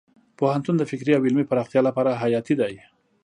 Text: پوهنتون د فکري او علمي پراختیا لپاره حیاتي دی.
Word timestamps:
پوهنتون 0.37 0.75
د 0.77 0.83
فکري 0.91 1.11
او 1.15 1.25
علمي 1.27 1.45
پراختیا 1.51 1.81
لپاره 1.87 2.19
حیاتي 2.21 2.55
دی. 2.61 2.73